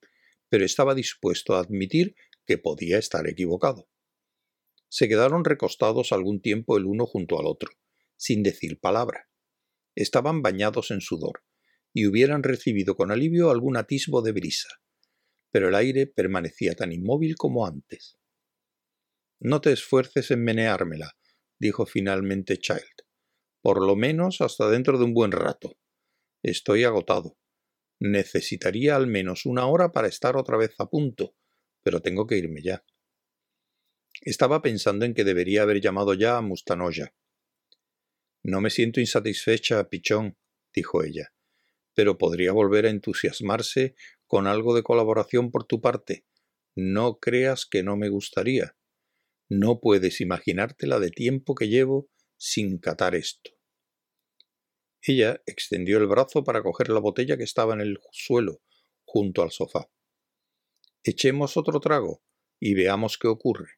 [0.49, 2.14] pero estaba dispuesto a admitir
[2.47, 3.88] que podía estar equivocado.
[4.88, 7.73] Se quedaron recostados algún tiempo el uno junto al otro,
[8.16, 9.29] sin decir palabra.
[9.97, 11.42] Estaban bañados en sudor,
[11.92, 14.68] y hubieran recibido con alivio algún atisbo de brisa,
[15.51, 18.16] pero el aire permanecía tan inmóvil como antes.
[19.40, 21.16] No te esfuerces en meneármela,
[21.62, 23.07] dijo finalmente Child,
[23.62, 25.79] por lo menos hasta dentro de un buen rato.
[26.42, 27.38] Estoy agotado.
[28.01, 31.37] Necesitaría al menos una hora para estar otra vez a punto,
[31.85, 32.85] pero tengo que irme ya.
[34.22, 37.14] Estaba pensando en que debería haber llamado ya a Mustanoya.
[38.42, 40.37] No me siento insatisfecha, pichón,
[40.75, 41.33] dijo ella,
[41.94, 43.95] pero podría volver a entusiasmarse
[44.26, 46.26] con algo de colaboración por tu parte.
[46.74, 48.74] No creas que no me gustaría.
[49.55, 53.50] No puedes imaginarte la de tiempo que llevo sin catar esto.
[55.03, 58.62] Ella extendió el brazo para coger la botella que estaba en el suelo,
[59.05, 59.90] junto al sofá.
[61.05, 62.24] Echemos otro trago
[62.59, 63.72] y veamos qué ocurre.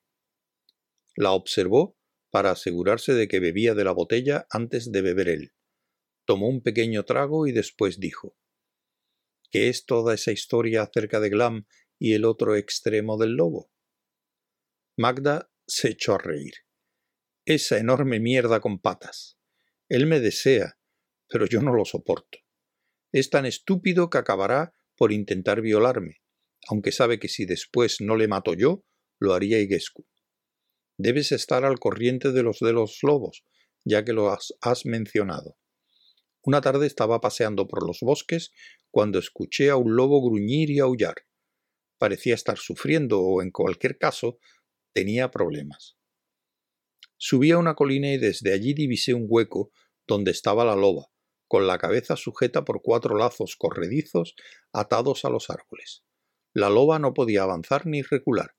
[1.17, 1.99] La observó
[2.31, 5.55] para asegurarse de que bebía de la botella antes de beber él.
[6.25, 8.37] Tomó un pequeño trago y después dijo
[9.51, 11.67] ¿Qué es toda esa historia acerca de Glam
[11.99, 13.73] y el otro extremo del lobo?
[14.97, 16.55] Magda se echó a reír.
[17.47, 19.39] Esa enorme mierda con patas.
[19.89, 20.79] Él me desea
[21.29, 22.39] pero yo no lo soporto.
[23.13, 26.21] Es tan estúpido que acabará por intentar violarme,
[26.69, 28.85] aunque sabe que si después no le mato yo,
[29.19, 30.07] lo haría Iguescu.
[30.97, 33.45] Debes estar al corriente de los de los lobos,
[33.85, 35.57] ya que lo has, mencionado.
[36.43, 38.53] Una tarde estaba paseando por los bosques
[38.91, 41.17] cuando escuché a un lobo gruñir y aullar.
[41.99, 44.39] Parecía estar sufriendo o, en cualquier caso,
[44.95, 45.99] tenía problemas.
[47.19, 49.71] Subí a una colina y desde allí divisé un hueco
[50.07, 51.07] donde estaba la loba,
[51.49, 54.35] con la cabeza sujeta por cuatro lazos corredizos
[54.73, 56.05] atados a los árboles.
[56.55, 58.55] La loba no podía avanzar ni recular,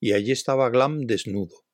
[0.00, 1.64] y allí estaba Glam desnudo,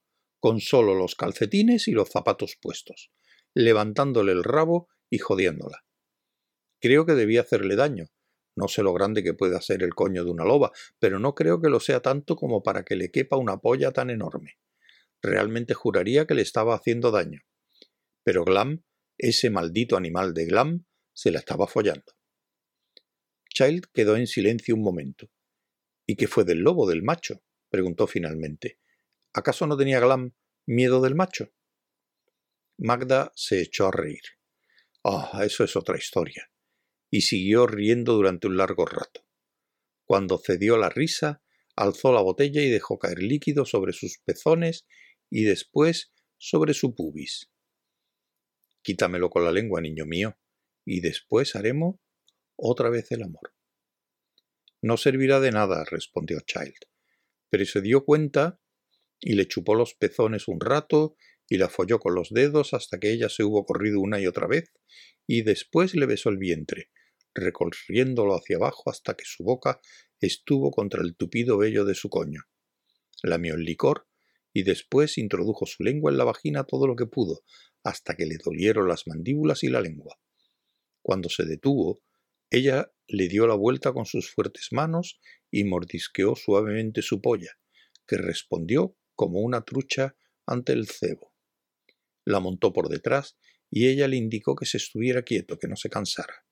[0.41, 3.11] con solo los calcetines y los zapatos puestos,
[3.55, 5.85] levantándole el rabo y jodiéndola.
[6.81, 8.07] Creo que debía hacerle daño.
[8.57, 11.61] No sé lo grande que puede ser el coño de una loba, pero no creo
[11.61, 14.59] que lo sea tanto como para que le quepa una polla tan enorme.
[15.23, 17.43] Realmente juraría que le estaba haciendo daño.
[18.25, 18.83] Pero Glam
[19.19, 22.13] ese maldito animal de Glam se la estaba follando.
[23.49, 25.31] Child quedó en silencio un momento.
[26.07, 27.43] ¿Y qué fue del lobo, del macho?
[27.71, 28.79] preguntó finalmente.
[29.33, 30.35] ¿Acaso no tenía Glam
[30.67, 31.51] miedo del macho?
[32.79, 34.23] Magda se echó a reír.
[35.03, 36.51] Ah, eso es otra historia.
[37.17, 39.27] Y siguió riendo durante un largo rato.
[40.05, 41.43] Cuando cedió la risa,
[41.75, 44.87] alzó la botella y dejó caer líquido sobre sus pezones
[45.31, 47.51] y después sobre su pubis.
[48.83, 50.37] Quítamelo con la lengua, niño mío,
[50.85, 51.97] y después haremos
[52.55, 53.55] otra vez el amor.
[54.83, 56.85] No servirá de nada, respondió Child,
[57.49, 58.61] pero se dio cuenta
[59.21, 61.17] y le chupó los pezones un rato
[61.49, 64.47] y la folló con los dedos hasta que ella se hubo corrido una y otra
[64.47, 64.71] vez,
[65.27, 66.91] y después le besó el vientre,
[67.37, 69.81] recorriéndolo hacia abajo hasta que su boca
[70.21, 72.43] estuvo contra el tupido vello de su coño.
[73.23, 74.09] Lamió el licor
[74.53, 77.43] y después introdujo su lengua en la vagina todo lo que pudo,
[77.85, 80.19] hasta que le dolieron las mandíbulas y la lengua.
[81.03, 82.01] Cuando se detuvo,
[82.51, 85.21] ella le dio la vuelta con sus fuertes manos
[85.51, 87.59] y mordisqueó suavemente su polla,
[88.07, 90.17] que respondió como una trucha
[90.47, 91.35] ante el cebo.
[92.25, 93.37] La montó por detrás
[93.71, 96.46] y ella le indicó que se estuviera quieto, que no se cansara.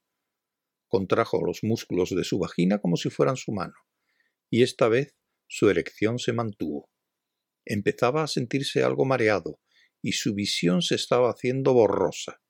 [0.94, 3.74] Contrajo los músculos de su vagina como si fueran su mano,
[4.48, 5.16] y esta vez
[5.48, 6.88] su erección se mantuvo.
[7.64, 9.58] Empezaba a sentirse algo mareado
[10.00, 12.40] y su visión se estaba haciendo borrosa.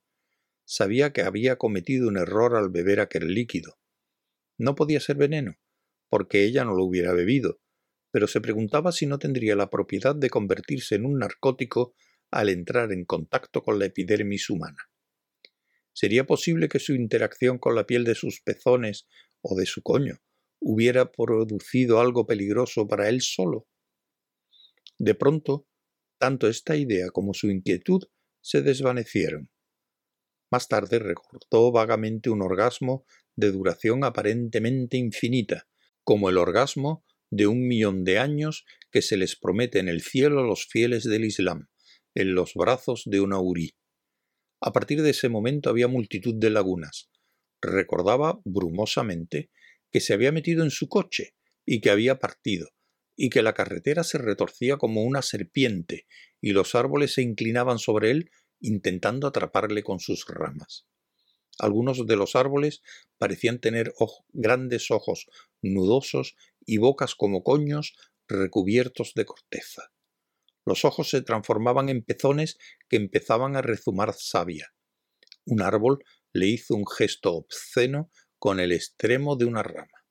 [0.66, 3.78] Sabía que había cometido un error al beber aquel líquido.
[4.59, 5.55] No podía ser veneno,
[6.11, 7.62] porque ella no lo hubiera bebido,
[8.11, 11.95] pero se preguntaba si no tendría la propiedad de convertirse en un narcótico
[12.30, 14.90] al entrar en contacto con la epidermis humana.
[15.95, 19.07] ¿Sería posible que su interacción con la piel de sus pezones
[19.40, 20.18] o de su coño
[20.61, 23.68] hubiera producido algo peligroso para él solo?
[24.99, 25.66] De pronto
[26.18, 28.03] tanto esta idea como su inquietud
[28.40, 29.51] se desvanecieron.
[30.51, 33.05] Más tarde recordó vagamente un orgasmo
[33.36, 35.68] de duración aparentemente infinita,
[36.03, 40.40] como el orgasmo de un millón de años que se les promete en el cielo
[40.40, 41.68] a los fieles del Islam,
[42.14, 43.74] en los brazos de una urí.
[44.67, 47.11] A partir de ese momento había multitud de lagunas.
[47.61, 49.51] Recordaba brumosamente
[49.93, 51.35] que se había metido en su coche
[51.67, 52.71] y que había partido,
[53.15, 56.07] y que la carretera se retorcía como una serpiente
[56.41, 60.87] y los árboles se inclinaban sobre él intentando atraparle con sus ramas.
[61.59, 62.81] Algunos de los árboles
[63.19, 63.93] parecían tener
[64.33, 65.27] grandes ojos
[65.61, 67.95] nudosos y bocas como coños
[68.27, 69.93] recubiertos de corteza.
[70.67, 72.59] Los ojos se transformaban en pezones
[72.89, 74.73] que empezaban a rezumar savia.
[75.47, 80.05] Un árbol le hizo un gesto obsceno con el extremo de una rama.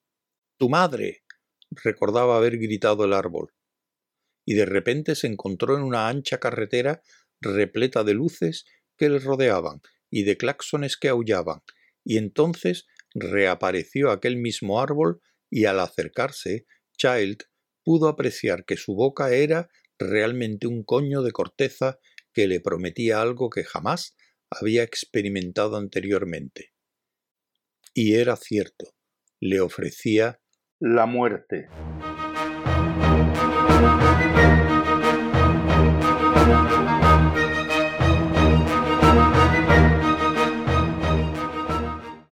[0.57, 1.23] ¡Tu madre!
[1.71, 3.53] recordaba haber gritado el árbol,
[4.45, 7.01] y de repente se encontró en una ancha carretera
[7.41, 8.65] repleta de luces
[8.97, 11.61] que le rodeaban y de claxones que aullaban,
[12.03, 16.65] y entonces reapareció aquel mismo árbol y al acercarse,
[16.97, 17.43] Child
[17.83, 19.69] pudo apreciar que su boca era
[20.09, 21.99] realmente un coño de corteza
[22.33, 24.15] que le prometía algo que jamás
[24.49, 26.73] había experimentado anteriormente.
[27.93, 28.93] Y era cierto,
[29.39, 30.39] le ofrecía
[30.79, 31.67] la muerte.